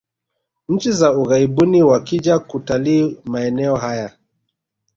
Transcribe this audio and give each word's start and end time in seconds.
nchi 0.69 0.91
za 0.91 1.13
ughaibuni 1.17 1.83
wakija 1.83 2.39
kutalii 2.39 3.17
maeneo 3.25 3.75
haya 3.75 4.13